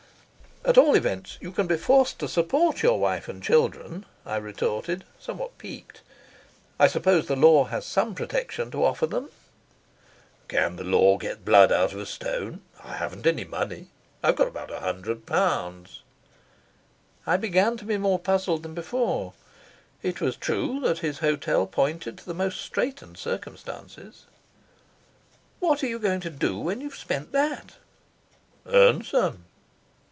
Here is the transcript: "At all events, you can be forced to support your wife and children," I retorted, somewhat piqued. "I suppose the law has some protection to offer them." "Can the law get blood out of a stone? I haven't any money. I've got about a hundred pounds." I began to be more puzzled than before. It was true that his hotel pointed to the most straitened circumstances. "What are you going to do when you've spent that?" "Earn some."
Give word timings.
"At 0.63 0.77
all 0.77 0.93
events, 0.93 1.39
you 1.41 1.51
can 1.51 1.65
be 1.65 1.75
forced 1.75 2.19
to 2.19 2.27
support 2.29 2.83
your 2.83 2.99
wife 2.99 3.27
and 3.27 3.41
children," 3.41 4.05
I 4.27 4.35
retorted, 4.37 5.03
somewhat 5.19 5.57
piqued. 5.57 6.01
"I 6.77 6.85
suppose 6.85 7.25
the 7.25 7.35
law 7.35 7.63
has 7.65 7.83
some 7.83 8.13
protection 8.13 8.69
to 8.69 8.85
offer 8.85 9.07
them." 9.07 9.31
"Can 10.47 10.75
the 10.75 10.83
law 10.83 11.17
get 11.17 11.43
blood 11.43 11.71
out 11.71 11.93
of 11.93 11.99
a 11.99 12.05
stone? 12.05 12.61
I 12.83 12.93
haven't 12.97 13.25
any 13.25 13.43
money. 13.43 13.87
I've 14.21 14.35
got 14.35 14.47
about 14.49 14.69
a 14.71 14.81
hundred 14.81 15.25
pounds." 15.25 16.03
I 17.25 17.37
began 17.37 17.75
to 17.77 17.83
be 17.83 17.97
more 17.97 18.19
puzzled 18.19 18.61
than 18.61 18.75
before. 18.75 19.33
It 20.03 20.21
was 20.21 20.35
true 20.35 20.79
that 20.81 20.99
his 20.99 21.19
hotel 21.19 21.65
pointed 21.65 22.19
to 22.19 22.25
the 22.27 22.35
most 22.35 22.61
straitened 22.61 23.17
circumstances. 23.17 24.25
"What 25.59 25.83
are 25.83 25.87
you 25.87 25.97
going 25.97 26.21
to 26.21 26.29
do 26.29 26.55
when 26.59 26.81
you've 26.81 26.95
spent 26.95 27.31
that?" 27.31 27.77
"Earn 28.67 29.03
some." 29.03 29.45